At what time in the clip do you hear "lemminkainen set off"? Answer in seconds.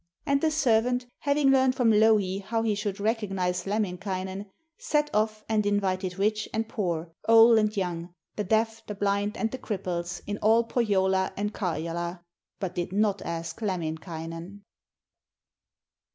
3.67-5.45